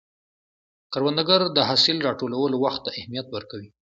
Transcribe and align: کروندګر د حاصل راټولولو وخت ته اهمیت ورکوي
کروندګر 0.93 1.41
د 1.55 1.57
حاصل 1.69 1.97
راټولولو 2.07 2.55
وخت 2.63 2.81
ته 2.85 2.91
اهمیت 2.99 3.27
ورکوي 3.31 3.69